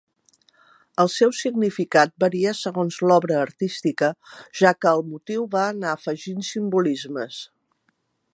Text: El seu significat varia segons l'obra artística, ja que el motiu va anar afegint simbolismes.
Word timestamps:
El 1.01 1.09
seu 1.15 1.33
significat 1.39 2.15
varia 2.23 2.53
segons 2.61 2.97
l'obra 3.11 3.37
artística, 3.41 4.11
ja 4.63 4.75
que 4.79 4.95
el 4.97 5.05
motiu 5.11 5.45
va 5.57 5.67
anar 5.75 5.93
afegint 5.99 6.45
simbolismes. 6.53 7.45